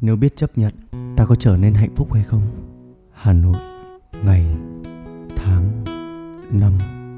Nếu 0.00 0.16
biết 0.16 0.36
chấp 0.36 0.58
nhận, 0.58 0.74
ta 1.16 1.24
có 1.24 1.34
trở 1.34 1.56
nên 1.56 1.74
hạnh 1.74 1.96
phúc 1.96 2.12
hay 2.12 2.24
không? 2.24 2.42
Hà 3.12 3.32
Nội, 3.32 3.56
ngày, 4.24 4.46
tháng, 5.36 5.84
năm. 6.50 6.72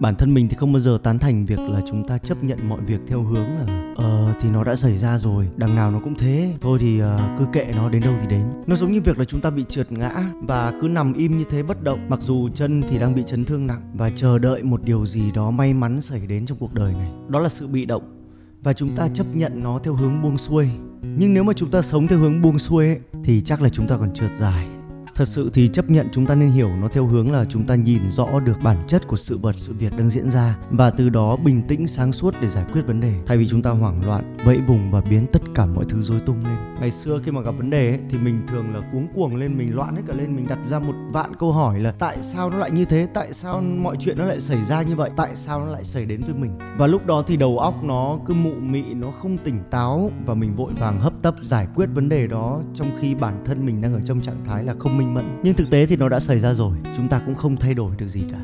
Bản 0.00 0.16
thân 0.16 0.34
mình 0.34 0.48
thì 0.48 0.56
không 0.56 0.72
bao 0.72 0.80
giờ 0.80 0.98
tán 1.02 1.18
thành 1.18 1.46
việc 1.46 1.58
là 1.58 1.80
chúng 1.86 2.08
ta 2.08 2.18
chấp 2.18 2.44
nhận 2.44 2.58
mọi 2.68 2.80
việc 2.80 3.00
theo 3.06 3.22
hướng 3.22 3.46
là 3.46 3.94
Ờ 3.96 4.34
thì 4.40 4.50
nó 4.50 4.64
đã 4.64 4.76
xảy 4.76 4.98
ra 4.98 5.18
rồi, 5.18 5.48
đằng 5.56 5.74
nào 5.74 5.90
nó 5.90 6.00
cũng 6.04 6.14
thế 6.14 6.54
Thôi 6.60 6.78
thì 6.80 7.02
uh, 7.02 7.06
cứ 7.38 7.46
kệ 7.52 7.72
nó 7.76 7.88
đến 7.88 8.02
đâu 8.02 8.14
thì 8.20 8.26
đến 8.28 8.42
Nó 8.66 8.76
giống 8.76 8.92
như 8.92 9.00
việc 9.00 9.18
là 9.18 9.24
chúng 9.24 9.40
ta 9.40 9.50
bị 9.50 9.64
trượt 9.68 9.92
ngã 9.92 10.30
Và 10.42 10.72
cứ 10.80 10.88
nằm 10.88 11.12
im 11.12 11.38
như 11.38 11.44
thế 11.50 11.62
bất 11.62 11.82
động 11.82 12.06
Mặc 12.08 12.20
dù 12.22 12.48
chân 12.48 12.82
thì 12.88 12.98
đang 12.98 13.14
bị 13.14 13.22
chấn 13.26 13.44
thương 13.44 13.66
nặng 13.66 13.92
Và 13.94 14.10
chờ 14.10 14.38
đợi 14.38 14.62
một 14.62 14.82
điều 14.84 15.06
gì 15.06 15.32
đó 15.32 15.50
may 15.50 15.74
mắn 15.74 16.00
xảy 16.00 16.26
đến 16.26 16.46
trong 16.46 16.58
cuộc 16.58 16.74
đời 16.74 16.92
này 16.92 17.12
Đó 17.28 17.38
là 17.38 17.48
sự 17.48 17.66
bị 17.66 17.84
động 17.84 18.14
và 18.64 18.72
chúng 18.72 18.96
ta 18.96 19.08
chấp 19.14 19.26
nhận 19.34 19.62
nó 19.62 19.78
theo 19.78 19.94
hướng 19.94 20.22
buông 20.22 20.38
xuôi 20.38 20.68
nhưng 21.16 21.34
nếu 21.34 21.44
mà 21.44 21.52
chúng 21.52 21.70
ta 21.70 21.82
sống 21.82 22.06
theo 22.06 22.18
hướng 22.18 22.42
buông 22.42 22.58
xuôi 22.58 22.86
ấy, 22.86 22.98
thì 23.24 23.40
chắc 23.40 23.62
là 23.62 23.68
chúng 23.68 23.86
ta 23.86 23.96
còn 23.96 24.10
trượt 24.10 24.30
dài 24.40 24.66
thật 25.14 25.28
sự 25.28 25.50
thì 25.54 25.68
chấp 25.68 25.90
nhận 25.90 26.08
chúng 26.12 26.26
ta 26.26 26.34
nên 26.34 26.50
hiểu 26.50 26.70
nó 26.80 26.88
theo 26.88 27.06
hướng 27.06 27.32
là 27.32 27.44
chúng 27.44 27.64
ta 27.64 27.74
nhìn 27.74 28.10
rõ 28.10 28.40
được 28.40 28.58
bản 28.62 28.78
chất 28.86 29.08
của 29.08 29.16
sự 29.16 29.38
vật 29.38 29.54
sự 29.56 29.72
việc 29.72 29.96
đang 29.96 30.10
diễn 30.10 30.30
ra 30.30 30.56
và 30.70 30.90
từ 30.90 31.08
đó 31.08 31.36
bình 31.36 31.62
tĩnh 31.68 31.86
sáng 31.86 32.12
suốt 32.12 32.34
để 32.40 32.48
giải 32.48 32.64
quyết 32.72 32.82
vấn 32.86 33.00
đề. 33.00 33.14
Thay 33.26 33.36
vì 33.36 33.46
chúng 33.46 33.62
ta 33.62 33.70
hoảng 33.70 34.06
loạn 34.06 34.36
vẫy 34.44 34.60
vùng 34.66 34.90
và 34.90 35.00
biến 35.00 35.26
tất 35.32 35.42
cả 35.54 35.66
mọi 35.66 35.84
thứ 35.88 36.02
rối 36.02 36.20
tung 36.20 36.44
lên. 36.44 36.56
Ngày 36.80 36.90
xưa 36.90 37.20
khi 37.24 37.32
mà 37.32 37.40
gặp 37.40 37.50
vấn 37.50 37.70
đề 37.70 37.88
ấy, 37.88 37.98
thì 38.10 38.18
mình 38.18 38.40
thường 38.48 38.74
là 38.74 38.80
cuống 38.92 39.06
cuồng 39.14 39.36
lên 39.36 39.58
mình 39.58 39.74
loạn 39.74 39.96
hết 39.96 40.02
cả 40.06 40.14
lên 40.16 40.36
mình 40.36 40.46
đặt 40.48 40.58
ra 40.70 40.78
một 40.78 40.94
vạn 41.12 41.32
câu 41.38 41.52
hỏi 41.52 41.80
là 41.80 41.92
tại 41.92 42.16
sao 42.22 42.50
nó 42.50 42.58
lại 42.58 42.70
như 42.70 42.84
thế? 42.84 43.08
Tại 43.14 43.32
sao 43.32 43.60
mọi 43.60 43.96
chuyện 44.00 44.18
nó 44.18 44.24
lại 44.24 44.40
xảy 44.40 44.64
ra 44.64 44.82
như 44.82 44.96
vậy? 44.96 45.10
Tại 45.16 45.30
sao 45.34 45.60
nó 45.60 45.72
lại 45.72 45.84
xảy 45.84 46.04
đến 46.04 46.20
với 46.20 46.34
mình? 46.34 46.58
Và 46.78 46.86
lúc 46.86 47.06
đó 47.06 47.22
thì 47.26 47.36
đầu 47.36 47.58
óc 47.58 47.74
nó 47.84 48.18
cứ 48.26 48.34
mụ 48.34 48.54
mị 48.60 48.94
nó 48.94 49.10
không 49.10 49.38
tỉnh 49.38 49.58
táo 49.70 50.10
và 50.26 50.34
mình 50.34 50.54
vội 50.54 50.72
vàng 50.72 51.00
hấp 51.00 51.12
tấp 51.22 51.34
giải 51.42 51.66
quyết 51.74 51.86
vấn 51.94 52.08
đề 52.08 52.26
đó 52.26 52.60
trong 52.74 52.88
khi 53.00 53.14
bản 53.14 53.42
thân 53.44 53.66
mình 53.66 53.82
đang 53.82 53.94
ở 53.94 54.00
trong 54.04 54.20
trạng 54.20 54.44
thái 54.44 54.64
là 54.64 54.74
không 54.78 54.98
minh 54.98 55.03
minh 55.04 55.14
mẫn 55.14 55.40
nhưng 55.42 55.54
thực 55.54 55.70
tế 55.70 55.86
thì 55.86 55.96
nó 55.96 56.08
đã 56.08 56.20
xảy 56.20 56.38
ra 56.38 56.54
rồi. 56.54 56.76
Chúng 56.96 57.08
ta 57.08 57.20
cũng 57.26 57.34
không 57.34 57.56
thay 57.56 57.74
đổi 57.74 57.96
được 57.98 58.06
gì 58.06 58.22
cả. 58.32 58.38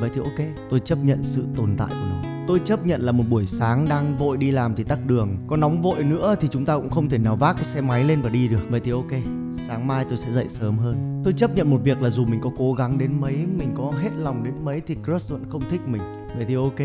Vậy 0.00 0.10
thì 0.14 0.20
ok, 0.20 0.68
tôi 0.70 0.80
chấp 0.80 0.98
nhận 0.98 1.22
sự 1.22 1.44
tồn 1.56 1.70
tại 1.76 1.88
của 1.90 2.06
nó. 2.10 2.22
Tôi 2.46 2.60
chấp 2.64 2.86
nhận 2.86 3.00
là 3.00 3.12
một 3.12 3.24
buổi 3.28 3.46
sáng 3.46 3.86
đang 3.88 4.16
vội 4.16 4.36
đi 4.36 4.50
làm 4.50 4.74
thì 4.74 4.84
tắc 4.84 5.06
đường. 5.06 5.36
Có 5.46 5.56
nóng 5.56 5.82
vội 5.82 6.04
nữa 6.04 6.34
thì 6.40 6.48
chúng 6.48 6.64
ta 6.64 6.76
cũng 6.76 6.90
không 6.90 7.08
thể 7.08 7.18
nào 7.18 7.36
vác 7.36 7.56
cái 7.56 7.64
xe 7.64 7.80
máy 7.80 8.04
lên 8.04 8.20
và 8.20 8.30
đi 8.30 8.48
được. 8.48 8.70
Vậy 8.70 8.80
thì 8.84 8.90
ok, 8.90 9.10
sáng 9.52 9.86
mai 9.86 10.04
tôi 10.08 10.18
sẽ 10.18 10.32
dậy 10.32 10.46
sớm 10.48 10.78
hơn. 10.78 11.22
Tôi 11.24 11.32
chấp 11.32 11.56
nhận 11.56 11.70
một 11.70 11.80
việc 11.84 12.02
là 12.02 12.10
dù 12.10 12.24
mình 12.24 12.40
có 12.40 12.50
cố 12.58 12.72
gắng 12.72 12.98
đến 12.98 13.20
mấy, 13.20 13.34
mình 13.58 13.68
có 13.76 13.92
hết 14.02 14.10
lòng 14.16 14.44
đến 14.44 14.54
mấy 14.64 14.80
thì 14.86 14.96
crush 15.04 15.30
vẫn 15.30 15.44
không 15.50 15.62
thích 15.70 15.80
mình. 15.86 16.02
Vậy 16.36 16.44
thì 16.48 16.54
ok, 16.54 16.80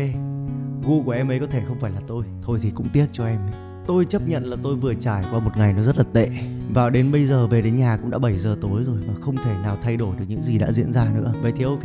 gu 0.84 1.02
của 1.02 1.12
em 1.12 1.30
ấy 1.30 1.40
có 1.40 1.46
thể 1.46 1.62
không 1.68 1.78
phải 1.80 1.90
là 1.90 2.00
tôi. 2.06 2.24
Thôi 2.42 2.58
thì 2.62 2.70
cũng 2.70 2.88
tiếc 2.88 3.06
cho 3.12 3.26
em 3.26 3.38
ấy. 3.38 3.54
Tôi 3.86 4.04
chấp 4.04 4.22
nhận 4.28 4.44
là 4.44 4.56
tôi 4.62 4.76
vừa 4.76 4.94
trải 4.94 5.24
qua 5.30 5.40
một 5.40 5.50
ngày 5.56 5.72
nó 5.72 5.82
rất 5.82 5.98
là 5.98 6.04
tệ 6.12 6.30
và 6.74 6.90
đến 6.90 7.12
bây 7.12 7.24
giờ 7.24 7.46
về 7.46 7.62
đến 7.62 7.76
nhà 7.76 7.96
cũng 7.96 8.10
đã 8.10 8.18
7 8.18 8.38
giờ 8.38 8.56
tối 8.60 8.84
rồi 8.86 8.98
và 9.06 9.14
không 9.20 9.36
thể 9.36 9.54
nào 9.62 9.78
thay 9.82 9.96
đổi 9.96 10.16
được 10.16 10.24
những 10.28 10.42
gì 10.42 10.58
đã 10.58 10.72
diễn 10.72 10.92
ra 10.92 11.08
nữa. 11.14 11.32
Vậy 11.42 11.52
thì 11.56 11.64
ok 11.64 11.84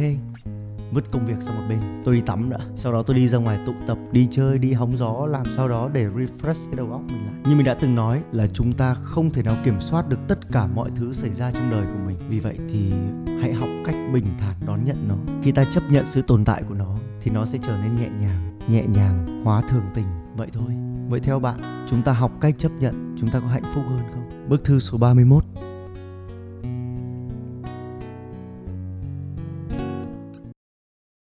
vứt 0.91 1.11
công 1.11 1.25
việc 1.25 1.35
sang 1.39 1.55
một 1.55 1.63
bên. 1.69 1.79
Tôi 2.05 2.15
đi 2.15 2.21
tắm 2.21 2.49
đã. 2.49 2.57
Sau 2.75 2.93
đó 2.93 3.03
tôi 3.03 3.15
đi 3.15 3.27
ra 3.27 3.38
ngoài 3.38 3.59
tụ 3.65 3.73
tập 3.88 3.97
đi 4.11 4.27
chơi 4.31 4.57
đi 4.57 4.73
hóng 4.73 4.97
gió 4.97 5.25
làm 5.25 5.43
sau 5.55 5.67
đó 5.67 5.89
để 5.93 6.05
refresh 6.05 6.65
cái 6.65 6.75
đầu 6.75 6.91
óc 6.91 7.01
mình 7.07 7.25
lại. 7.25 7.35
Như 7.45 7.55
mình 7.55 7.65
đã 7.65 7.73
từng 7.73 7.95
nói 7.95 8.23
là 8.31 8.47
chúng 8.47 8.73
ta 8.73 8.93
không 8.93 9.29
thể 9.29 9.43
nào 9.43 9.55
kiểm 9.63 9.81
soát 9.81 10.09
được 10.09 10.19
tất 10.27 10.51
cả 10.51 10.67
mọi 10.67 10.89
thứ 10.95 11.13
xảy 11.13 11.29
ra 11.29 11.51
trong 11.51 11.71
đời 11.71 11.85
của 11.85 11.99
mình. 12.05 12.17
Vì 12.29 12.39
vậy 12.39 12.57
thì 12.69 12.93
hãy 13.41 13.53
học 13.53 13.69
cách 13.85 13.95
bình 14.13 14.25
thản 14.39 14.55
đón 14.67 14.85
nhận 14.85 15.07
nó. 15.07 15.16
Khi 15.43 15.51
ta 15.51 15.63
chấp 15.63 15.83
nhận 15.89 16.05
sự 16.05 16.21
tồn 16.21 16.45
tại 16.45 16.63
của 16.67 16.73
nó 16.73 16.97
thì 17.21 17.31
nó 17.31 17.45
sẽ 17.45 17.57
trở 17.61 17.77
nên 17.77 17.95
nhẹ 17.95 18.09
nhàng 18.21 18.59
nhẹ 18.67 18.83
nhàng 18.95 19.43
hóa 19.43 19.61
thường 19.61 19.83
tình. 19.93 20.05
Vậy 20.35 20.47
thôi. 20.53 20.71
Vậy 21.09 21.19
theo 21.19 21.39
bạn, 21.39 21.85
chúng 21.89 22.01
ta 22.01 22.13
học 22.13 22.31
cách 22.41 22.55
chấp 22.57 22.71
nhận 22.79 23.10
chúng 23.22 23.30
ta 23.30 23.39
có 23.39 23.47
hạnh 23.47 23.64
phúc 23.75 23.83
hơn 23.89 24.02
không? 24.14 24.50
Bức 24.50 24.64
thư 24.64 24.80
số 24.80 24.97
31 24.97 25.44